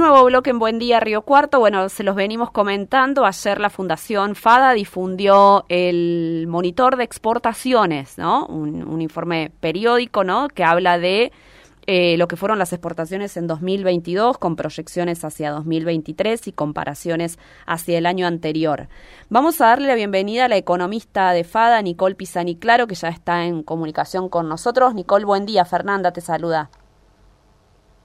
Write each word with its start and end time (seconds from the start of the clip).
Nuevo 0.00 0.24
bloque 0.24 0.48
en 0.48 0.58
Buen 0.58 0.78
Día 0.78 0.98
Río 0.98 1.20
Cuarto. 1.20 1.60
Bueno, 1.60 1.90
se 1.90 2.04
los 2.04 2.16
venimos 2.16 2.50
comentando. 2.50 3.26
Ayer 3.26 3.60
la 3.60 3.68
Fundación 3.68 4.34
FADA 4.34 4.72
difundió 4.72 5.66
el 5.68 6.46
monitor 6.48 6.96
de 6.96 7.04
exportaciones, 7.04 8.16
¿no? 8.16 8.46
Un, 8.46 9.02
informe 9.02 9.52
periódico, 9.60 10.24
¿no? 10.24 10.48
Que 10.48 10.64
habla 10.64 10.98
de 10.98 11.32
eh, 11.86 12.16
lo 12.16 12.28
que 12.28 12.36
fueron 12.36 12.58
las 12.58 12.72
exportaciones 12.72 13.36
en 13.36 13.46
2022 13.46 14.38
con 14.38 14.56
proyecciones 14.56 15.22
hacia 15.22 15.50
2023 15.50 16.48
y 16.48 16.52
comparaciones 16.52 17.38
hacia 17.66 17.98
el 17.98 18.06
año 18.06 18.26
anterior. 18.26 18.88
Vamos 19.28 19.60
a 19.60 19.66
darle 19.66 19.86
la 19.86 19.96
bienvenida 19.96 20.46
a 20.46 20.48
la 20.48 20.56
economista 20.56 21.32
de 21.32 21.44
FADA, 21.44 21.82
Nicole 21.82 22.14
Pisani 22.14 22.56
Claro, 22.56 22.86
que 22.86 22.94
ya 22.94 23.10
está 23.10 23.44
en 23.44 23.62
comunicación 23.62 24.30
con 24.30 24.48
nosotros. 24.48 24.94
Nicole, 24.94 25.26
buen 25.26 25.44
día. 25.44 25.66
Fernanda 25.66 26.10
te 26.10 26.22
saluda. 26.22 26.70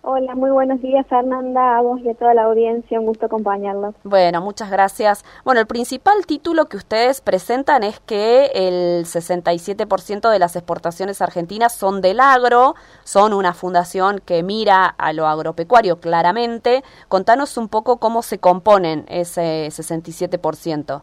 Hola, 0.07 0.35
muy 0.35 0.51
buenos 0.51 0.83
días 0.83 1.03
Fernanda, 1.07 1.77
a 1.77 1.81
vos 1.81 1.99
y 2.01 2.09
a 2.09 2.13
toda 2.13 2.35
la 2.35 2.43
audiencia, 2.43 2.99
un 2.99 3.07
gusto 3.07 3.25
acompañarlos. 3.25 3.95
Bueno, 4.03 4.39
muchas 4.39 4.70
gracias. 4.70 5.25
Bueno, 5.43 5.61
el 5.61 5.66
principal 5.66 6.27
título 6.27 6.66
que 6.66 6.77
ustedes 6.77 7.21
presentan 7.21 7.81
es 7.81 7.99
que 8.02 8.52
el 8.53 9.05
67% 9.05 10.30
de 10.30 10.38
las 10.38 10.55
exportaciones 10.55 11.23
argentinas 11.23 11.73
son 11.73 12.02
del 12.02 12.20
agro, 12.20 12.75
son 13.03 13.33
una 13.33 13.55
fundación 13.55 14.21
que 14.23 14.44
mira 14.44 14.85
a 14.85 15.11
lo 15.11 15.25
agropecuario 15.25 15.99
claramente. 15.99 16.83
Contanos 17.08 17.58
un 17.58 17.67
poco 17.67 17.97
cómo 17.97 18.22
se 18.22 18.38
componen 18.38 19.05
ese 19.08 19.69
67%. 19.69 21.02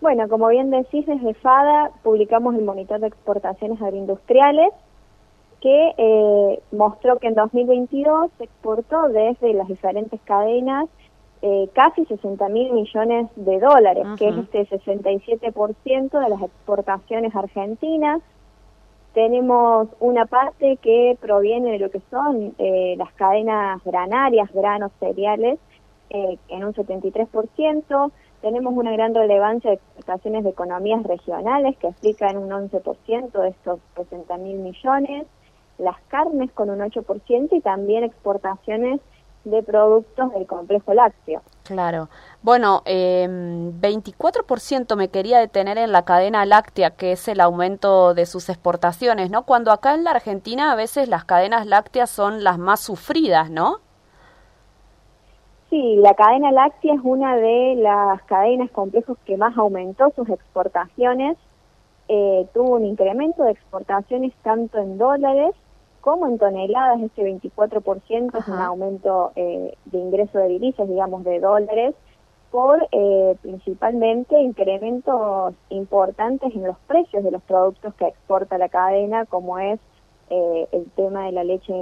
Bueno, 0.00 0.28
como 0.30 0.48
bien 0.48 0.70
decís, 0.70 1.04
desde 1.04 1.34
FADA 1.34 1.90
publicamos 2.02 2.54
el 2.54 2.64
monitor 2.64 3.00
de 3.00 3.08
exportaciones 3.08 3.82
agroindustriales 3.82 4.72
que 5.64 5.94
eh, 5.96 6.62
mostró 6.72 7.18
que 7.18 7.28
en 7.28 7.34
2022 7.34 8.30
se 8.36 8.44
exportó 8.44 9.08
desde 9.08 9.54
las 9.54 9.66
diferentes 9.66 10.20
cadenas 10.24 10.90
eh, 11.40 11.70
casi 11.72 12.04
60 12.04 12.50
mil 12.50 12.70
millones 12.74 13.30
de 13.34 13.60
dólares, 13.60 14.06
que 14.18 14.28
es 14.28 14.36
este 14.36 14.68
67% 14.68 16.20
de 16.20 16.28
las 16.28 16.42
exportaciones 16.42 17.34
argentinas. 17.34 18.20
Tenemos 19.14 19.88
una 20.00 20.26
parte 20.26 20.76
que 20.82 21.16
proviene 21.18 21.72
de 21.72 21.78
lo 21.78 21.90
que 21.90 22.02
son 22.10 22.54
eh, 22.58 22.94
las 22.98 23.14
cadenas 23.14 23.82
granarias, 23.84 24.52
granos, 24.52 24.92
cereales, 25.00 25.58
en 26.10 26.64
un 26.64 26.74
73%. 26.74 28.12
Tenemos 28.42 28.74
una 28.74 28.92
gran 28.92 29.14
relevancia 29.14 29.70
de 29.70 29.76
exportaciones 29.76 30.44
de 30.44 30.50
economías 30.50 31.02
regionales 31.04 31.74
que 31.78 31.88
explican 31.88 32.36
un 32.36 32.50
11% 32.50 33.32
de 33.32 33.48
estos 33.48 33.80
60 33.96 34.36
mil 34.36 34.58
millones 34.58 35.26
las 35.78 36.00
carnes 36.08 36.50
con 36.52 36.70
un 36.70 36.80
8% 36.80 37.48
y 37.52 37.60
también 37.60 38.04
exportaciones 38.04 39.00
de 39.44 39.62
productos 39.62 40.32
del 40.32 40.46
complejo 40.46 40.94
lácteo. 40.94 41.42
Claro. 41.64 42.08
Bueno, 42.42 42.82
eh, 42.86 43.26
24% 43.28 44.96
me 44.96 45.08
quería 45.08 45.38
detener 45.38 45.78
en 45.78 45.92
la 45.92 46.04
cadena 46.04 46.44
láctea, 46.46 46.90
que 46.90 47.12
es 47.12 47.28
el 47.28 47.40
aumento 47.40 48.14
de 48.14 48.26
sus 48.26 48.48
exportaciones, 48.48 49.30
¿no? 49.30 49.44
Cuando 49.44 49.70
acá 49.70 49.94
en 49.94 50.04
la 50.04 50.12
Argentina 50.12 50.72
a 50.72 50.76
veces 50.76 51.08
las 51.08 51.24
cadenas 51.24 51.66
lácteas 51.66 52.10
son 52.10 52.44
las 52.44 52.58
más 52.58 52.80
sufridas, 52.80 53.50
¿no? 53.50 53.78
Sí, 55.70 55.96
la 55.96 56.14
cadena 56.14 56.52
láctea 56.52 56.94
es 56.94 57.00
una 57.02 57.36
de 57.36 57.76
las 57.76 58.22
cadenas 58.24 58.70
complejos 58.70 59.18
que 59.24 59.36
más 59.36 59.56
aumentó 59.56 60.12
sus 60.14 60.28
exportaciones. 60.28 61.36
Eh, 62.08 62.46
tuvo 62.52 62.76
un 62.76 62.84
incremento 62.84 63.42
de 63.44 63.52
exportaciones 63.52 64.32
tanto 64.42 64.78
en 64.78 64.98
dólares 64.98 65.54
como 66.04 66.26
en 66.26 66.36
toneladas, 66.36 67.00
ese 67.00 67.22
24% 67.22 68.38
es 68.38 68.48
un 68.48 68.58
aumento 68.58 69.32
eh, 69.36 69.74
de 69.86 69.98
ingreso 69.98 70.38
de 70.38 70.48
divisas, 70.48 70.86
digamos, 70.86 71.24
de 71.24 71.40
dólares, 71.40 71.94
por 72.50 72.86
eh, 72.92 73.38
principalmente 73.40 74.38
incrementos 74.38 75.54
importantes 75.70 76.54
en 76.54 76.64
los 76.64 76.76
precios 76.80 77.24
de 77.24 77.30
los 77.30 77.42
productos 77.44 77.94
que 77.94 78.06
exporta 78.06 78.58
la 78.58 78.68
cadena, 78.68 79.24
como 79.24 79.58
es 79.58 79.80
eh, 80.28 80.68
el 80.72 80.90
tema 80.90 81.24
de 81.24 81.32
la 81.32 81.42
leche 81.42 81.72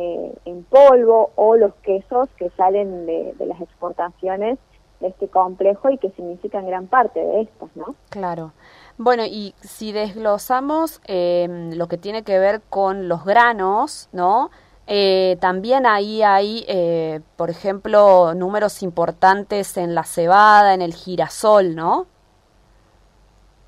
en 0.45 0.63
polvo 0.71 1.33
o 1.35 1.57
los 1.57 1.75
quesos 1.83 2.29
que 2.37 2.49
salen 2.51 3.07
de, 3.07 3.35
de 3.37 3.47
las 3.47 3.61
exportaciones 3.61 4.57
de 5.01 5.09
este 5.09 5.27
complejo 5.27 5.91
y 5.91 5.99
que 5.99 6.11
significan 6.11 6.65
gran 6.65 6.87
parte 6.87 7.19
de 7.19 7.41
estas, 7.41 7.77
¿no? 7.77 7.97
Claro. 8.11 8.53
Bueno, 8.99 9.25
y 9.25 9.55
si 9.61 9.93
desglosamos 9.93 11.01
eh, 11.07 11.71
lo 11.75 11.89
que 11.89 11.99
tiene 11.99 12.23
que 12.23 12.39
ver 12.39 12.61
con 12.69 13.09
los 13.09 13.25
granos, 13.25 14.09
¿no? 14.13 14.51
Eh, 14.87 15.39
también 15.41 15.87
ahí 15.87 16.23
hay, 16.23 16.65
eh, 16.69 17.21
por 17.37 17.51
ejemplo, 17.51 18.35
números 18.35 18.83
importantes 18.83 19.77
en 19.77 19.95
la 19.95 20.05
cebada, 20.05 20.75
en 20.75 20.83
el 20.83 20.93
girasol, 20.93 21.75
¿no? 21.75 22.07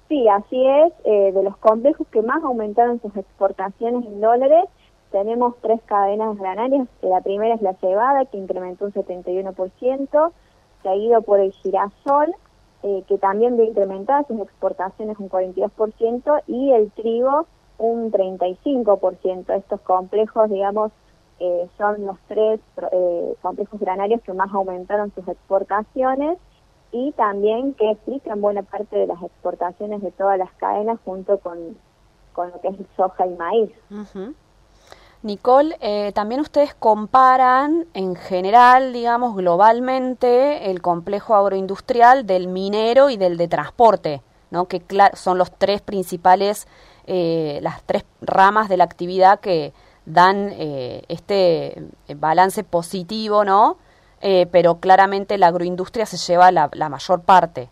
Sí, 0.08 0.28
así 0.28 0.64
es. 0.66 0.92
de 1.34 1.42
los 1.42 1.56
complejos 1.56 2.06
que 2.08 2.22
más 2.22 2.42
aumentaron 2.44 3.00
sus 3.00 3.16
exportaciones 3.16 4.04
en 4.04 4.20
dólares, 4.20 4.66
tenemos 5.10 5.54
tres 5.62 5.80
cadenas 5.86 6.36
granarias. 6.36 6.86
La 7.00 7.20
primera 7.20 7.54
es 7.54 7.62
la 7.62 7.74
cebada, 7.74 8.24
que 8.26 8.36
incrementó 8.36 8.84
un 8.86 8.92
71%, 8.92 10.32
seguido 10.82 11.22
por 11.22 11.40
el 11.40 11.52
girasol, 11.52 12.34
eh, 12.86 13.02
que 13.08 13.16
también 13.16 13.56
ve 13.56 13.64
incrementadas 13.64 14.26
sus 14.26 14.38
exportaciones 14.40 15.18
un 15.18 15.30
42% 15.30 16.42
y 16.46 16.70
el 16.72 16.90
trigo 16.90 17.46
un 17.78 18.12
35%. 18.12 19.56
Estos 19.56 19.80
complejos, 19.80 20.50
digamos, 20.50 20.92
eh, 21.40 21.66
son 21.78 22.04
los 22.04 22.18
tres 22.28 22.60
eh, 22.92 23.34
complejos 23.40 23.80
granarios 23.80 24.20
que 24.20 24.34
más 24.34 24.52
aumentaron 24.52 25.10
sus 25.14 25.26
exportaciones 25.26 26.36
y 26.92 27.12
también 27.12 27.72
que 27.72 27.90
explican 27.90 28.42
buena 28.42 28.62
parte 28.62 28.96
de 28.96 29.06
las 29.06 29.22
exportaciones 29.22 30.02
de 30.02 30.10
todas 30.12 30.38
las 30.38 30.52
cadenas 30.52 31.00
junto 31.06 31.38
con, 31.38 31.78
con 32.34 32.50
lo 32.50 32.60
que 32.60 32.68
es 32.68 32.76
soja 32.98 33.26
y 33.26 33.34
maíz. 33.34 33.70
Nicole, 35.24 35.76
eh, 35.80 36.12
también 36.14 36.42
ustedes 36.42 36.74
comparan 36.74 37.86
en 37.94 38.14
general, 38.14 38.92
digamos, 38.92 39.34
globalmente, 39.34 40.70
el 40.70 40.82
complejo 40.82 41.34
agroindustrial 41.34 42.26
del 42.26 42.46
minero 42.46 43.08
y 43.08 43.16
del 43.16 43.38
de 43.38 43.48
transporte, 43.48 44.20
¿no? 44.50 44.66
que 44.66 44.82
son 45.14 45.38
los 45.38 45.50
tres 45.50 45.80
principales, 45.80 46.68
eh, 47.06 47.58
las 47.62 47.82
tres 47.84 48.04
ramas 48.20 48.68
de 48.68 48.76
la 48.76 48.84
actividad 48.84 49.40
que 49.40 49.72
dan 50.04 50.50
eh, 50.52 51.04
este 51.08 51.82
balance 52.16 52.62
positivo, 52.62 53.44
¿no? 53.44 53.78
pero 54.50 54.76
claramente 54.76 55.36
la 55.36 55.48
agroindustria 55.48 56.06
se 56.06 56.16
lleva 56.16 56.50
la, 56.50 56.70
la 56.72 56.88
mayor 56.88 57.20
parte. 57.20 57.68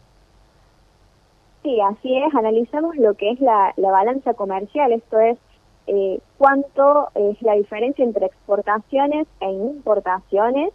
Sí, 1.62 1.80
así 1.80 2.14
es, 2.19 2.34
analizamos 2.34 2.94
lo 2.96 3.14
que 3.14 3.30
es 3.30 3.40
la, 3.40 3.72
la 3.76 3.90
balanza 3.90 4.34
comercial, 4.34 4.92
esto 4.92 5.19
es 5.19 5.38
eh, 5.87 6.20
cuánto 6.38 7.09
es 7.15 7.41
la 7.43 7.54
diferencia 7.54 8.04
entre 8.04 8.26
exportaciones 8.26 9.26
e 9.41 9.50
importaciones 9.50 10.72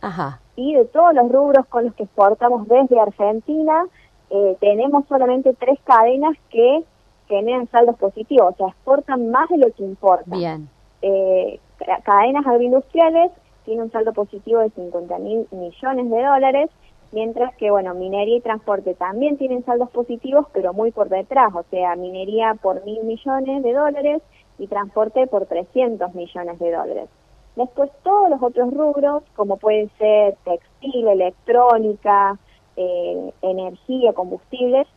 y 0.55 0.75
de 0.75 0.85
todos 0.85 1.13
los 1.13 1.31
rubros 1.31 1.65
con 1.67 1.85
los 1.85 1.93
que 1.95 2.03
exportamos 2.03 2.67
desde 2.67 2.99
Argentina, 2.99 3.85
eh, 4.29 4.57
tenemos 4.59 5.05
solamente 5.07 5.53
tres 5.53 5.79
cadenas 5.85 6.35
que 6.49 6.83
generan 7.27 7.69
saldos 7.69 7.95
positivos, 7.97 8.53
o 8.53 8.57
sea, 8.57 8.67
exportan 8.67 9.31
más 9.31 9.47
de 9.49 9.57
lo 9.57 9.71
que 9.71 9.83
importan. 9.83 10.37
Bien. 10.37 10.69
Eh, 11.01 11.59
cadenas 12.03 12.45
agroindustriales 12.45 13.31
tienen 13.65 13.85
un 13.85 13.91
saldo 13.91 14.13
positivo 14.13 14.59
de 14.59 14.69
50 14.71 15.19
mil 15.19 15.47
millones 15.51 16.09
de 16.09 16.23
dólares, 16.23 16.69
mientras 17.11 17.55
que, 17.55 17.71
bueno, 17.71 17.93
minería 17.93 18.37
y 18.37 18.41
transporte 18.41 18.93
también 18.93 19.37
tienen 19.37 19.63
saldos 19.63 19.89
positivos, 19.91 20.47
pero 20.53 20.73
muy 20.73 20.91
por 20.91 21.09
detrás, 21.09 21.53
o 21.53 21.63
sea, 21.69 21.95
minería 21.95 22.55
por 22.55 22.83
mil 22.83 23.03
millones 23.03 23.63
de 23.63 23.73
dólares 23.73 24.21
y 24.57 24.67
transporte 24.67 25.27
por 25.27 25.45
300 25.45 26.13
millones 26.15 26.59
de 26.59 26.71
dólares. 26.71 27.09
Después 27.55 27.89
todos 28.03 28.29
los 28.29 28.41
otros 28.41 28.71
rubros, 28.73 29.23
como 29.35 29.57
pueden 29.57 29.89
ser 29.97 30.35
textil, 30.43 31.07
electrónica, 31.07 32.37
eh, 32.75 33.33
energía, 33.41 34.13
combustibles, 34.13 34.87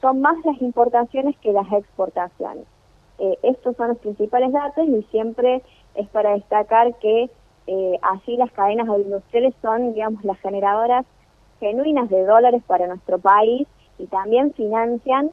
son 0.00 0.20
más 0.20 0.36
las 0.44 0.60
importaciones 0.60 1.36
que 1.38 1.52
las 1.52 1.72
exportaciones. 1.72 2.66
Eh, 3.18 3.38
estos 3.42 3.76
son 3.76 3.88
los 3.88 3.98
principales 3.98 4.52
datos 4.52 4.86
y 4.86 5.02
siempre 5.10 5.62
es 5.94 6.08
para 6.08 6.32
destacar 6.32 6.94
que 6.96 7.30
eh, 7.66 7.98
así 8.02 8.36
las 8.36 8.50
cadenas 8.52 8.88
industriales 8.88 9.54
son, 9.62 9.94
digamos, 9.94 10.24
las 10.24 10.38
generadoras 10.40 11.06
genuinas 11.60 12.10
de 12.10 12.24
dólares 12.24 12.62
para 12.66 12.88
nuestro 12.88 13.18
país 13.18 13.68
y 13.98 14.06
también 14.06 14.52
financian, 14.52 15.30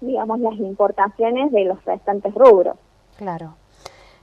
digamos, 0.00 0.40
las 0.40 0.54
importaciones 0.54 1.52
de 1.52 1.66
los 1.66 1.84
restantes 1.84 2.34
rubros. 2.34 2.76
Claro. 3.18 3.56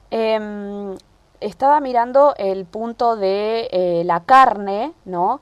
Em, 0.10 0.96
estaba 1.42 1.82
mirando 1.82 2.34
el 2.38 2.64
punto 2.66 3.18
de 3.18 3.68
eh, 3.72 4.04
la 4.06 4.22
carne, 4.22 4.94
¿no? 5.04 5.42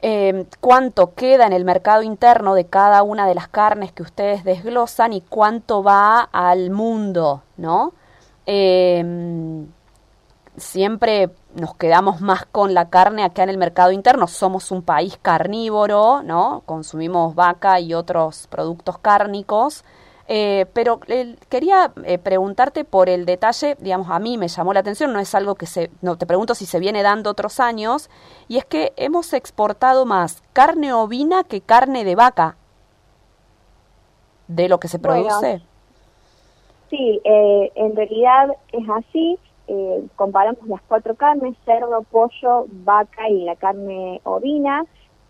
Em, 0.00 0.46
cuánto 0.60 1.14
queda 1.14 1.46
en 1.46 1.52
el 1.52 1.64
mercado 1.64 2.02
interno 2.02 2.54
de 2.54 2.66
cada 2.66 3.02
una 3.02 3.26
de 3.26 3.34
las 3.34 3.48
carnes 3.48 3.90
que 3.92 4.04
ustedes 4.04 4.44
desglosan 4.44 5.12
y 5.12 5.22
cuánto 5.22 5.82
va 5.82 6.20
al 6.20 6.70
mundo, 6.70 7.42
¿no? 7.56 7.94
Em, 8.46 9.66
siempre 10.56 11.30
nos 11.56 11.74
quedamos 11.74 12.20
más 12.20 12.46
con 12.46 12.74
la 12.74 12.90
carne 12.90 13.24
acá 13.24 13.42
en 13.42 13.50
el 13.50 13.58
mercado 13.58 13.90
interno. 13.90 14.28
Somos 14.28 14.70
un 14.70 14.82
país 14.82 15.18
carnívoro, 15.20 16.22
¿no? 16.22 16.62
Consumimos 16.64 17.34
vaca 17.34 17.80
y 17.80 17.94
otros 17.94 18.46
productos 18.48 18.98
cárnicos. 18.98 19.84
Eh, 20.30 20.66
pero 20.74 21.00
quería 21.48 21.90
eh, 22.04 22.18
preguntarte 22.18 22.84
por 22.84 23.08
el 23.08 23.24
detalle, 23.24 23.76
digamos, 23.80 24.10
a 24.10 24.18
mí 24.18 24.36
me 24.36 24.48
llamó 24.48 24.74
la 24.74 24.80
atención, 24.80 25.10
no 25.10 25.20
es 25.20 25.34
algo 25.34 25.54
que 25.54 25.64
se, 25.64 25.90
no 26.02 26.18
te 26.18 26.26
pregunto 26.26 26.54
si 26.54 26.66
se 26.66 26.78
viene 26.78 27.02
dando 27.02 27.30
otros 27.30 27.60
años, 27.60 28.10
y 28.46 28.58
es 28.58 28.66
que 28.66 28.92
hemos 28.96 29.32
exportado 29.32 30.04
más 30.04 30.42
carne 30.52 30.92
ovina 30.92 31.44
que 31.44 31.62
carne 31.62 32.04
de 32.04 32.14
vaca 32.14 32.56
de 34.48 34.68
lo 34.68 34.78
que 34.78 34.88
se 34.88 34.98
produce. 34.98 35.62
sí, 36.90 37.20
eh, 37.24 37.72
en 37.74 37.96
realidad 37.96 38.54
es 38.72 38.88
así. 38.90 39.38
comparamos 40.16 40.66
las 40.66 40.82
cuatro 40.88 41.14
carnes, 41.14 41.56
cerdo, 41.64 42.02
pollo, 42.02 42.66
vaca 42.68 43.30
y 43.30 43.44
la 43.44 43.56
carne 43.56 44.20
ovina. 44.24 44.84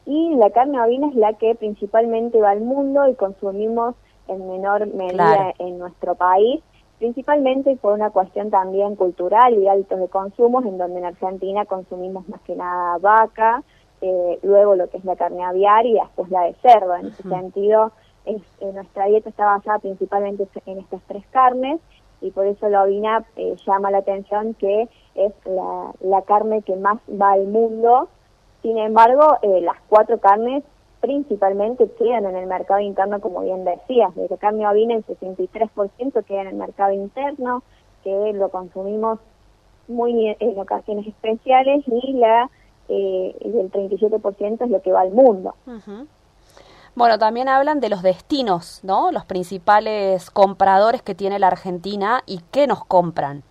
Y 0.06 0.34
la 0.36 0.50
carne 0.50 0.80
ovina 0.80 1.08
es 1.08 1.14
la 1.14 1.34
que 1.34 1.54
principalmente 1.54 2.40
va 2.40 2.50
al 2.50 2.62
mundo 2.62 3.08
y 3.08 3.14
consumimos 3.14 3.94
en 4.28 4.48
menor 4.48 4.86
medida 4.94 5.54
en 5.58 5.78
nuestro 5.78 6.14
país, 6.14 6.62
principalmente 6.98 7.76
por 7.76 7.92
una 7.92 8.10
cuestión 8.10 8.50
también 8.50 8.96
cultural 8.96 9.54
y 9.54 9.68
hábitos 9.68 10.00
de 10.00 10.08
consumo, 10.08 10.60
en 10.62 10.78
donde 10.78 10.98
en 10.98 11.06
Argentina 11.06 11.64
consumimos 11.64 12.28
más 12.28 12.40
que 12.42 12.56
nada 12.56 12.98
vaca, 12.98 13.62
eh, 14.00 14.38
luego 14.42 14.76
lo 14.76 14.88
que 14.88 14.98
es 14.98 15.04
la 15.04 15.16
carne 15.16 15.44
aviar 15.44 15.86
y 15.86 15.94
después 15.94 16.30
la 16.30 16.42
de 16.42 16.54
cerdo. 16.54 16.94
En 16.96 17.06
ese 17.06 17.22
sentido, 17.22 17.92
es, 18.24 18.42
nuestra 18.60 19.06
dieta 19.06 19.28
está 19.28 19.46
basada 19.46 19.78
principalmente 19.78 20.46
en 20.66 20.78
estas 20.78 21.02
tres 21.08 21.24
carnes 21.30 21.80
y 22.20 22.30
por 22.30 22.46
eso 22.46 22.68
la 22.68 22.82
ovina 22.82 23.24
eh, 23.36 23.56
llama 23.66 23.90
la 23.90 23.98
atención 23.98 24.54
que 24.54 24.88
es 25.14 25.32
la, 25.44 25.92
la 26.00 26.22
carne 26.22 26.62
que 26.62 26.76
más 26.76 26.98
va 27.08 27.32
al 27.32 27.46
mundo. 27.46 28.08
Sin 28.62 28.78
embargo, 28.78 29.38
eh, 29.42 29.60
las 29.60 29.76
cuatro 29.88 30.18
carnes 30.18 30.64
principalmente 31.00 31.90
quedan 31.98 32.26
en 32.26 32.36
el 32.36 32.46
mercado 32.46 32.80
interno, 32.80 33.20
como 33.20 33.42
bien 33.42 33.64
decías, 33.64 34.14
de 34.14 34.28
la 34.28 34.36
carne 34.36 34.66
ovina 34.66 34.94
el 34.94 35.06
63% 35.06 36.24
queda 36.24 36.42
en 36.42 36.48
el 36.48 36.56
mercado 36.56 36.92
interno, 36.92 37.62
que 38.02 38.32
lo 38.32 38.48
consumimos 38.50 39.18
muy 39.86 40.36
en 40.38 40.58
ocasiones 40.58 41.06
especiales 41.06 41.82
y 41.86 42.12
la 42.14 42.50
eh, 42.88 43.36
el 43.40 43.70
37% 43.70 44.64
es 44.64 44.70
lo 44.70 44.80
que 44.80 44.92
va 44.92 45.02
al 45.02 45.10
mundo. 45.10 45.54
Bueno, 46.94 47.18
también 47.18 47.48
hablan 47.48 47.80
de 47.80 47.90
los 47.90 48.02
destinos, 48.02 48.80
¿no? 48.82 49.12
Los 49.12 49.24
principales 49.24 50.30
compradores 50.30 51.02
que 51.02 51.14
tiene 51.14 51.38
la 51.38 51.48
Argentina 51.48 52.22
y 52.26 52.40
qué 52.50 52.66
nos 52.66 52.84
compran. 52.84 53.42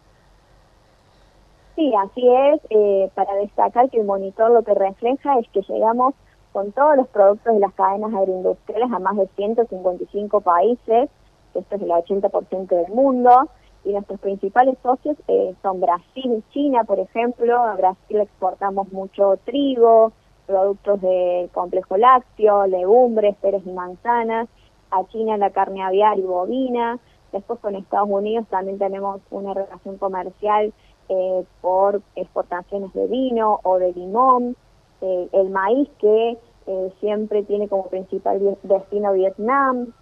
Sí, 1.76 1.94
así 1.96 2.28
es. 2.28 2.62
Eh, 2.72 3.12
para 3.14 3.36
destacar 3.36 3.90
que 3.92 4.00
el 4.00 4.06
monitor 4.06 4.50
lo 4.52 4.64
que 4.64 4.74
refleja 4.74 5.38
es 5.40 5.48
que 5.50 5.62
llegamos 5.62 6.16
con 6.58 6.72
todos 6.72 6.98
los 6.98 7.08
productos 7.10 7.54
de 7.54 7.60
las 7.60 7.72
cadenas 7.76 8.12
agroindustriales 8.16 8.92
a 8.92 8.98
más 8.98 9.16
de 9.16 9.28
155 9.36 10.42
países, 10.42 11.08
esto 11.54 11.76
es 11.76 11.82
el 11.84 11.90
80% 11.90 12.68
del 12.68 12.92
mundo, 12.96 13.48
y 13.86 13.92
nuestros 13.92 14.20
principales 14.20 14.76
socios 14.82 15.18
eh, 15.28 15.54
son 15.62 15.82
Brasil 15.82 16.34
y 16.34 16.52
China, 16.52 16.84
por 16.84 17.00
ejemplo. 17.00 17.60
A 17.60 17.76
Brasil 17.76 18.22
exportamos 18.22 18.92
mucho 18.92 19.38
trigo, 19.46 20.14
productos 20.48 21.00
de 21.02 21.48
complejo 21.54 21.96
lácteo, 21.96 22.66
legumbres, 22.66 23.36
peres 23.36 23.62
y 23.64 23.70
manzanas. 23.70 24.50
A 24.90 25.06
China 25.10 25.38
la 25.38 25.52
carne 25.52 25.84
aviar 25.84 26.18
y 26.18 26.24
bovina. 26.24 26.98
Después 27.34 27.60
con 27.60 27.76
Estados 27.76 28.10
Unidos 28.10 28.48
también 28.50 28.80
tenemos 28.80 29.22
una 29.30 29.54
relación 29.54 30.00
comercial 30.00 30.74
eh, 31.08 31.46
por 31.62 32.02
exportaciones 32.16 32.92
de 32.94 33.06
vino 33.06 33.60
o 33.62 33.78
de 33.78 33.94
limón. 33.94 34.56
Eh, 35.00 35.30
el 35.32 35.52
maíz 35.52 35.88
que 36.00 36.40
eh, 36.68 36.94
siempre 37.00 37.44
tiene 37.44 37.68
como 37.68 37.88
principal 37.88 38.58
destino 38.64 39.14
Vietnam. 39.14 39.94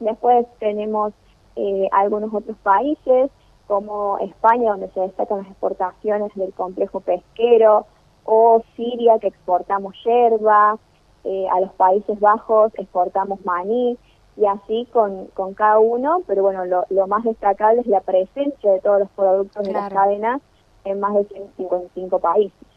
Después 0.00 0.46
tenemos 0.58 1.12
eh, 1.56 1.88
algunos 1.92 2.32
otros 2.32 2.56
países 2.58 3.30
como 3.66 4.18
España, 4.18 4.70
donde 4.70 4.88
se 4.90 5.00
destacan 5.00 5.38
las 5.38 5.48
exportaciones 5.48 6.34
del 6.34 6.52
complejo 6.54 7.00
pesquero, 7.00 7.86
o 8.24 8.62
Siria, 8.76 9.18
que 9.18 9.28
exportamos 9.28 9.94
yerba, 10.04 10.78
eh, 11.24 11.46
a 11.50 11.60
los 11.60 11.72
Países 11.72 12.18
Bajos 12.20 12.72
exportamos 12.76 13.44
maní, 13.44 13.98
y 14.36 14.46
así 14.46 14.86
con, 14.92 15.26
con 15.34 15.54
cada 15.54 15.78
uno, 15.78 16.22
pero 16.26 16.42
bueno, 16.42 16.64
lo, 16.64 16.84
lo 16.90 17.06
más 17.06 17.24
destacable 17.24 17.80
es 17.80 17.86
la 17.86 18.00
presencia 18.00 18.72
de 18.72 18.80
todos 18.80 19.00
los 19.00 19.10
productos 19.10 19.64
de 19.64 19.72
las 19.72 19.92
cadenas 19.92 20.40
en 20.84 21.00
más 21.00 21.14
de 21.14 21.24
155 21.24 22.18
países. 22.20 22.67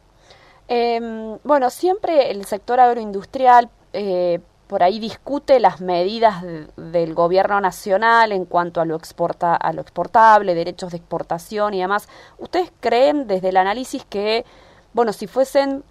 Eh, 0.74 1.38
bueno, 1.44 1.70
siempre 1.70 2.32
el 2.32 2.46
sector 2.46 2.80
agroindustrial 2.80 3.70
eh, 3.92 4.40
por 4.68 4.84
ahí 4.84 5.00
discute 5.00 5.60
las 5.60 5.82
medidas 5.82 6.46
del 6.78 7.14
gobierno 7.14 7.60
nacional 7.60 8.32
en 8.32 8.46
cuanto 8.46 8.80
a 8.80 8.86
lo, 8.86 8.96
exporta, 8.96 9.54
a 9.54 9.74
lo 9.74 9.82
exportable, 9.82 10.56
derechos 10.56 10.92
de 10.92 10.98
exportación 10.98 11.74
y 11.74 11.82
demás. 11.82 12.08
¿Ustedes 12.38 12.72
creen 12.80 13.28
desde 13.28 13.50
el 13.50 13.58
análisis 13.58 14.06
que, 14.06 14.46
bueno, 14.94 15.12
si 15.12 15.28
fuesen, 15.28 15.84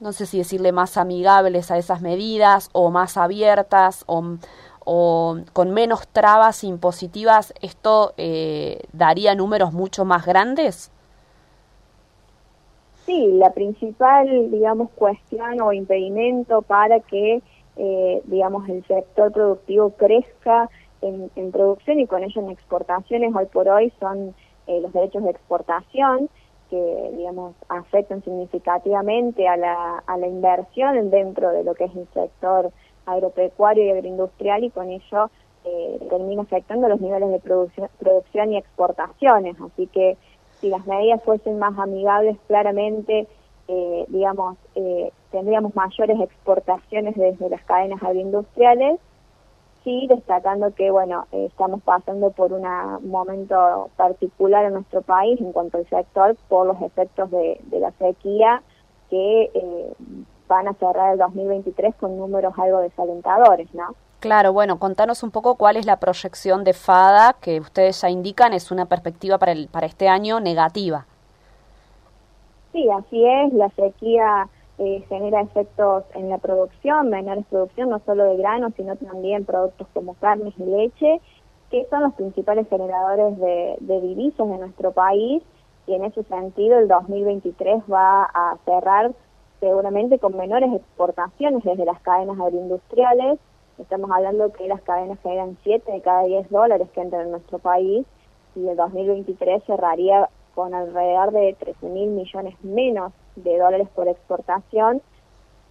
no 0.00 0.12
sé 0.12 0.26
si 0.26 0.38
decirle 0.38 0.72
más 0.72 0.96
amigables 0.96 1.70
a 1.70 1.78
esas 1.78 2.00
medidas 2.00 2.70
o 2.72 2.90
más 2.90 3.16
abiertas 3.16 4.02
o, 4.06 4.36
o 4.84 5.38
con 5.52 5.70
menos 5.70 6.08
trabas 6.08 6.64
impositivas, 6.64 7.54
esto 7.62 8.14
eh, 8.16 8.80
daría 8.92 9.36
números 9.36 9.72
mucho 9.72 10.04
más 10.04 10.26
grandes? 10.26 10.90
Sí, 13.08 13.32
la 13.32 13.52
principal, 13.54 14.50
digamos, 14.50 14.90
cuestión 14.90 15.60
o 15.62 15.72
impedimento 15.72 16.60
para 16.60 17.00
que, 17.00 17.42
eh, 17.76 18.22
digamos, 18.26 18.68
el 18.68 18.84
sector 18.84 19.32
productivo 19.32 19.90
crezca 19.90 20.68
en, 21.00 21.30
producción 21.52 22.00
y 22.00 22.06
con 22.06 22.22
ello 22.22 22.42
en 22.42 22.50
exportaciones 22.50 23.34
hoy 23.34 23.46
por 23.46 23.68
hoy 23.68 23.92
son 23.98 24.34
eh, 24.66 24.80
los 24.82 24.92
derechos 24.92 25.24
de 25.24 25.30
exportación 25.30 26.28
que, 26.68 27.10
digamos, 27.16 27.54
afectan 27.70 28.22
significativamente 28.22 29.48
a 29.48 29.56
la, 29.56 30.02
a 30.06 30.18
la 30.18 30.26
inversión 30.26 31.08
dentro 31.08 31.50
de 31.50 31.64
lo 31.64 31.74
que 31.74 31.84
es 31.84 31.96
el 31.96 32.06
sector 32.12 32.70
agropecuario 33.06 33.86
y 33.86 33.90
agroindustrial 33.90 34.64
y 34.64 34.70
con 34.70 34.90
ello 34.90 35.30
eh, 35.64 35.98
termina 36.10 36.42
afectando 36.42 36.88
los 36.88 37.00
niveles 37.00 37.30
de 37.30 37.40
producción, 37.40 37.88
producción 37.98 38.52
y 38.52 38.58
exportaciones. 38.58 39.56
Así 39.62 39.86
que 39.86 40.18
si 40.60 40.68
las 40.68 40.86
medidas 40.86 41.22
fuesen 41.22 41.58
más 41.58 41.78
amigables, 41.78 42.36
claramente, 42.46 43.26
eh, 43.68 44.04
digamos, 44.08 44.56
eh, 44.74 45.12
tendríamos 45.30 45.74
mayores 45.74 46.18
exportaciones 46.20 47.14
desde 47.16 47.48
las 47.48 47.62
cadenas 47.64 48.02
agroindustriales, 48.02 48.98
sí, 49.84 50.06
destacando 50.08 50.74
que, 50.74 50.90
bueno, 50.90 51.26
eh, 51.32 51.46
estamos 51.46 51.82
pasando 51.82 52.30
por 52.30 52.52
un 52.52 52.66
momento 53.08 53.90
particular 53.96 54.64
en 54.64 54.74
nuestro 54.74 55.02
país 55.02 55.40
en 55.40 55.52
cuanto 55.52 55.78
al 55.78 55.88
sector 55.88 56.36
por 56.48 56.66
los 56.66 56.80
efectos 56.82 57.30
de, 57.30 57.60
de 57.64 57.80
la 57.80 57.92
sequía 57.92 58.62
que 59.10 59.50
van 60.48 60.68
a 60.68 60.74
cerrar 60.74 61.12
el 61.12 61.18
2023 61.18 61.94
con 61.96 62.16
números 62.18 62.52
algo 62.58 62.80
desalentadores, 62.80 63.72
¿no? 63.74 63.94
Claro, 64.20 64.52
bueno, 64.52 64.80
contanos 64.80 65.22
un 65.22 65.30
poco 65.30 65.54
cuál 65.54 65.76
es 65.76 65.86
la 65.86 66.00
proyección 66.00 66.64
de 66.64 66.72
FADA 66.72 67.36
que 67.40 67.60
ustedes 67.60 68.00
ya 68.00 68.10
indican 68.10 68.52
es 68.52 68.72
una 68.72 68.86
perspectiva 68.86 69.38
para, 69.38 69.52
el, 69.52 69.68
para 69.68 69.86
este 69.86 70.08
año 70.08 70.40
negativa. 70.40 71.06
Sí, 72.72 72.88
así 72.90 73.24
es, 73.24 73.52
la 73.52 73.68
sequía 73.70 74.48
eh, 74.78 75.04
genera 75.08 75.40
efectos 75.40 76.04
en 76.14 76.28
la 76.30 76.38
producción, 76.38 77.10
menores 77.10 77.44
producción, 77.48 77.90
no 77.90 78.00
solo 78.04 78.24
de 78.24 78.36
granos, 78.36 78.72
sino 78.76 78.96
también 78.96 79.44
productos 79.44 79.86
como 79.94 80.14
carnes 80.14 80.52
y 80.58 80.64
leche, 80.64 81.20
que 81.70 81.86
son 81.88 82.02
los 82.02 82.14
principales 82.14 82.68
generadores 82.68 83.38
de, 83.38 83.76
de 83.80 84.00
divisas 84.00 84.40
en 84.40 84.60
nuestro 84.60 84.90
país 84.90 85.44
y 85.86 85.94
en 85.94 86.04
ese 86.04 86.24
sentido 86.24 86.78
el 86.78 86.88
2023 86.88 87.84
va 87.90 88.24
a 88.24 88.56
cerrar 88.64 89.12
seguramente 89.60 90.18
con 90.18 90.36
menores 90.36 90.72
exportaciones 90.72 91.62
desde 91.62 91.84
las 91.84 92.00
cadenas 92.00 92.38
agroindustriales 92.38 93.38
Estamos 93.78 94.10
hablando 94.10 94.52
que 94.52 94.66
las 94.66 94.82
cadenas 94.82 95.18
generan 95.22 95.56
7 95.62 95.90
de 95.90 96.00
cada 96.00 96.24
10 96.24 96.50
dólares 96.50 96.88
que 96.92 97.00
entran 97.00 97.26
en 97.26 97.30
nuestro 97.30 97.58
país 97.58 98.04
y 98.56 98.66
el 98.66 98.76
2023 98.76 99.62
cerraría 99.64 100.28
con 100.54 100.74
alrededor 100.74 101.30
de 101.30 101.54
13 101.58 101.86
mil 101.86 102.10
millones 102.10 102.56
menos 102.64 103.12
de 103.36 103.56
dólares 103.56 103.88
por 103.94 104.08
exportación 104.08 105.00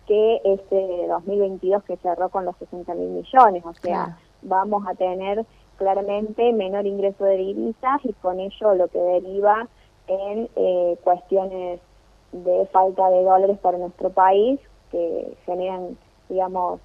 que 0.08 0.40
este 0.46 1.08
2022 1.08 1.84
que 1.84 1.98
cerró 1.98 2.30
con 2.30 2.46
los 2.46 2.56
60 2.58 2.94
mil 2.96 3.10
millones. 3.10 3.66
O 3.66 3.74
sea, 3.74 4.18
vamos 4.42 4.88
a 4.88 4.96
tener 4.96 5.46
claramente 5.78 6.54
menor 6.54 6.86
ingreso 6.86 7.26
de 7.26 7.36
divisas 7.38 8.00
y 8.04 8.14
con 8.14 8.40
ello 8.40 8.74
lo 8.76 8.88
que 8.88 9.00
deriva 9.00 9.68
en 10.08 10.50
eh, 10.56 10.98
cuestiones 11.04 11.82
de 12.32 12.66
falta 12.68 13.10
de 13.10 13.24
dólares 13.24 13.58
para 13.60 13.78
nuestro 13.78 14.10
país 14.10 14.60
que 14.92 15.36
generan, 15.46 15.98
digamos, 16.30 16.80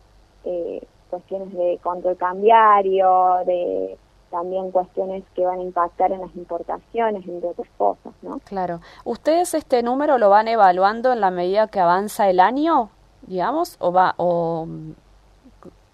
eh, 0.44 0.82
cuestiones 1.12 1.52
de 1.52 1.78
control 1.82 2.16
cambiario, 2.16 3.42
de 3.44 3.98
también 4.30 4.70
cuestiones 4.70 5.22
que 5.34 5.44
van 5.44 5.58
a 5.58 5.62
impactar 5.62 6.10
en 6.10 6.22
las 6.22 6.34
importaciones, 6.34 7.28
entre 7.28 7.50
otras 7.50 7.68
cosas, 7.76 8.14
¿no? 8.22 8.38
Claro. 8.46 8.80
¿Ustedes 9.04 9.52
este 9.52 9.82
número 9.82 10.16
lo 10.16 10.30
van 10.30 10.48
evaluando 10.48 11.12
en 11.12 11.20
la 11.20 11.30
medida 11.30 11.68
que 11.68 11.80
avanza 11.80 12.30
el 12.30 12.40
año, 12.40 12.88
digamos, 13.26 13.76
o 13.78 13.92
va 13.92 14.14
o 14.16 14.66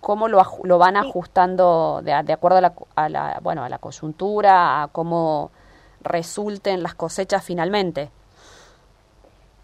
cómo 0.00 0.28
lo, 0.28 0.40
lo 0.62 0.78
van 0.78 0.96
ajustando 0.96 2.00
de, 2.04 2.12
de 2.22 2.32
acuerdo 2.32 2.58
a 2.58 2.60
la, 2.60 2.72
a 2.94 3.08
la, 3.08 3.40
bueno, 3.42 3.64
a 3.64 3.68
la 3.68 3.78
coyuntura, 3.78 4.84
a 4.84 4.88
cómo 4.88 5.50
resulten 6.00 6.84
las 6.84 6.94
cosechas 6.94 7.44
finalmente? 7.44 8.10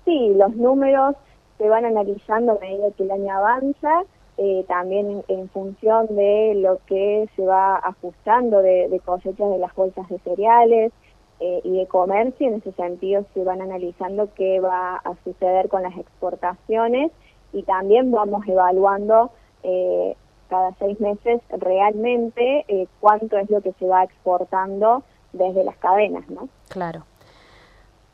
Sí, 0.04 0.34
los 0.36 0.52
números 0.56 1.14
se 1.58 1.68
van 1.68 1.84
analizando 1.84 2.52
a 2.52 2.58
medida 2.58 2.90
que 2.96 3.04
el 3.04 3.12
año 3.12 3.36
avanza 3.36 4.02
eh, 4.36 4.64
también 4.66 5.22
en, 5.28 5.48
función 5.50 6.06
de 6.08 6.54
lo 6.56 6.80
que 6.86 7.28
se 7.36 7.44
va 7.44 7.76
ajustando 7.76 8.62
de, 8.62 9.00
cosechas 9.04 9.48
de 9.50 9.58
las 9.58 9.74
bolsas 9.74 10.08
de 10.08 10.18
cereales 10.20 10.92
eh, 11.40 11.60
y 11.62 11.78
de 11.78 11.86
comercio. 11.86 12.48
En 12.48 12.54
ese 12.54 12.72
sentido 12.72 13.24
se 13.32 13.44
van 13.44 13.62
analizando 13.62 14.28
qué 14.34 14.58
va 14.58 14.96
a 14.96 15.14
suceder 15.22 15.68
con 15.68 15.82
las 15.82 15.96
exportaciones 15.96 17.12
y 17.52 17.62
también 17.62 18.10
vamos 18.10 18.46
evaluando 18.48 19.30
eh, 19.62 20.16
cada 20.48 20.74
seis 20.80 20.98
meses 21.00 21.40
realmente 21.50 22.88
cuánto 23.00 23.38
es 23.38 23.48
lo 23.50 23.60
que 23.60 23.72
se 23.72 23.86
va 23.86 24.04
exportando 24.04 25.04
desde 25.32 25.64
las 25.64 25.76
cadenas, 25.76 26.28
¿no? 26.28 26.48
Claro. 26.68 27.04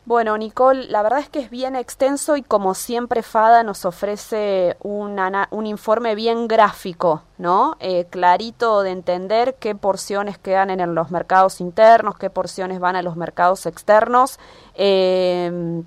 Bueno, 0.06 0.36
Nicole, 0.38 0.86
la 0.88 1.02
verdad 1.02 1.20
es 1.20 1.28
que 1.28 1.38
es 1.40 1.50
bien 1.50 1.76
extenso 1.76 2.36
y 2.36 2.42
como 2.42 2.74
siempre 2.74 3.22
FADA 3.22 3.62
nos 3.62 3.84
ofrece 3.84 4.76
un, 4.80 5.20
un 5.50 5.66
informe 5.66 6.14
bien 6.14 6.48
gráfico, 6.48 7.22
¿no? 7.38 7.76
Eh, 7.80 8.06
clarito 8.06 8.82
de 8.82 8.90
entender 8.90 9.56
qué 9.60 9.74
porciones 9.74 10.38
quedan 10.38 10.70
en 10.70 10.94
los 10.94 11.10
mercados 11.10 11.60
internos, 11.60 12.16
qué 12.16 12.30
porciones 12.30 12.80
van 12.80 12.96
a 12.96 13.02
los 13.02 13.14
mercados 13.14 13.66
externos. 13.66 14.40
Eh, 14.74 15.82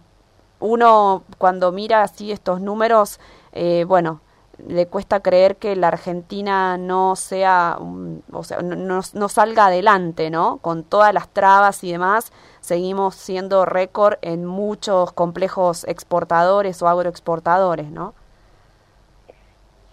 uno 0.60 1.24
cuando 1.38 1.72
mira 1.72 2.04
así 2.04 2.32
estos 2.32 2.62
números, 2.62 3.20
eh, 3.52 3.84
bueno, 3.86 4.22
le 4.68 4.88
cuesta 4.88 5.20
creer 5.22 5.58
que 5.58 5.76
la 5.76 5.90
Argentina 5.90 6.78
no 6.78 7.16
sea, 7.16 7.78
o 8.32 8.44
sea, 8.44 8.62
no, 8.62 9.02
no, 9.14 9.30
salga 9.30 9.68
adelante, 9.68 10.30
¿no? 10.30 10.58
Con 10.58 10.84
todas 10.84 11.14
las 11.14 11.28
trabas 11.30 11.84
y 11.84 11.92
demás, 11.92 12.32
seguimos 12.62 13.16
siendo 13.16 13.66
récord 13.66 14.16
en 14.22 14.46
muchos 14.46 15.12
complejos 15.14 15.86
exportadores 15.88 16.82
o 16.82 16.88
agroexportadores, 16.88 17.92
¿no? 17.92 18.14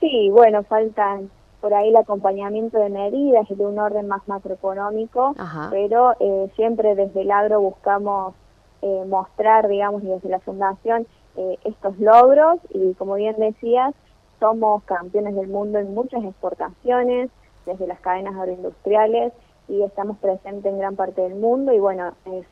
Sí, 0.00 0.30
bueno, 0.30 0.62
faltan 0.64 1.30
por 1.60 1.74
ahí 1.74 1.90
el 1.90 1.96
acompañamiento 1.96 2.78
de 2.78 2.88
medidas 2.88 3.46
de 3.48 3.66
un 3.66 3.78
orden 3.78 4.08
más 4.08 4.26
macroeconómico, 4.26 5.34
pero 5.70 6.14
eh, 6.18 6.50
siempre 6.56 6.94
desde 6.94 7.20
el 7.20 7.30
agro 7.30 7.60
buscamos 7.60 8.34
eh, 8.82 9.04
mostrar, 9.06 9.68
digamos, 9.68 10.02
y 10.02 10.06
desde 10.06 10.30
la 10.30 10.40
fundación, 10.40 11.06
eh, 11.36 11.58
estos 11.64 11.98
logros 11.98 12.58
y 12.70 12.94
como 12.94 13.14
bien 13.14 13.36
decías, 13.38 13.94
somos 14.40 14.82
campeones 14.84 15.36
del 15.36 15.48
mundo 15.48 15.78
en 15.78 15.94
muchas 15.94 16.24
exportaciones, 16.24 17.30
desde 17.66 17.86
las 17.86 18.00
cadenas 18.00 18.34
agroindustriales, 18.34 19.32
y 19.68 19.82
estamos 19.82 20.18
presentes 20.18 20.64
en 20.64 20.78
gran 20.78 20.96
parte 20.96 21.20
del 21.20 21.36
mundo, 21.36 21.72
y 21.72 21.78
bueno, 21.78 22.12
es, 22.24 22.46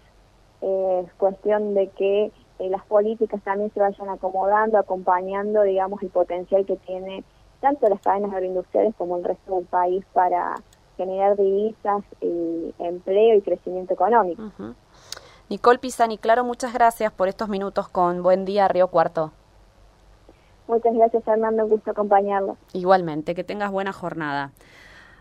cuestión 1.16 1.74
de 1.74 1.88
que 1.88 2.26
eh, 2.58 2.68
las 2.68 2.84
políticas 2.84 3.40
también 3.42 3.72
se 3.72 3.80
vayan 3.80 4.08
acomodando, 4.08 4.78
acompañando, 4.78 5.62
digamos, 5.62 6.02
el 6.02 6.10
potencial 6.10 6.64
que 6.64 6.76
tiene 6.76 7.24
tanto 7.60 7.88
las 7.88 8.00
cadenas 8.00 8.32
agroindustriales 8.32 8.94
como 8.96 9.16
el 9.16 9.24
resto 9.24 9.56
del 9.56 9.64
país 9.64 10.04
para 10.12 10.54
generar 10.96 11.36
divisas, 11.36 12.04
y 12.20 12.74
empleo 12.78 13.36
y 13.36 13.42
crecimiento 13.42 13.94
económico. 13.94 14.42
Nicole 15.48 15.78
Pisani, 15.78 16.18
claro, 16.18 16.44
muchas 16.44 16.74
gracias 16.74 17.12
por 17.12 17.28
estos 17.28 17.48
minutos 17.48 17.88
con 17.88 18.22
Buen 18.22 18.44
Día 18.44 18.68
Río 18.68 18.88
Cuarto. 18.88 19.32
Muchas 20.68 20.94
gracias, 20.94 21.24
Fernando. 21.24 21.64
Un 21.64 21.70
gusto 21.70 21.90
acompañarlo. 21.90 22.56
Igualmente, 22.74 23.34
que 23.34 23.42
tengas 23.42 23.72
buena 23.72 23.92
jornada. 23.92 24.52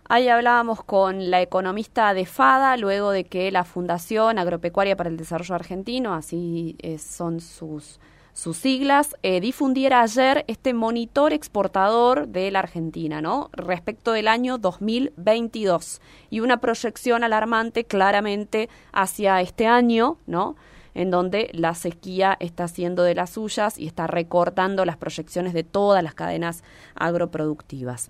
Ahí 0.10 0.30
hablábamos 0.30 0.84
con 0.84 1.32
la 1.32 1.42
economista 1.42 2.14
de 2.14 2.26
FADA, 2.26 2.78
luego 2.78 3.12
de 3.12 3.26
que 3.26 3.52
la 3.52 3.64
Fundación 3.64 4.40
Agropecuaria 4.40 4.96
para 4.96 5.10
el 5.10 5.18
Desarrollo 5.18 5.56
Argentino, 5.56 6.14
así 6.14 6.78
son 6.98 7.42
sus, 7.42 8.00
sus 8.32 8.56
siglas, 8.56 9.18
eh, 9.24 9.42
difundiera 9.42 10.02
ayer 10.02 10.46
este 10.48 10.74
monitor 10.74 11.34
exportador 11.34 12.28
de 12.28 12.52
la 12.52 12.60
Argentina, 12.60 13.20
¿no? 13.20 13.50
Respecto 13.52 14.12
del 14.12 14.28
año 14.28 14.58
2022 14.58 16.02
y 16.30 16.40
una 16.40 16.62
proyección 16.62 17.24
alarmante 17.24 17.84
claramente 17.84 18.70
hacia 18.94 19.42
este 19.42 19.68
año, 19.68 20.18
¿no? 20.26 20.56
En 20.98 21.12
donde 21.12 21.50
la 21.54 21.76
sequía 21.76 22.36
está 22.40 22.64
haciendo 22.64 23.04
de 23.04 23.14
las 23.14 23.30
suyas 23.30 23.78
y 23.78 23.86
está 23.86 24.08
recortando 24.08 24.84
las 24.84 24.98
proyecciones 24.98 25.54
de 25.54 25.64
todas 25.64 26.04
las 26.04 26.16
cadenas 26.16 26.64
agroproductivas. 26.96 28.10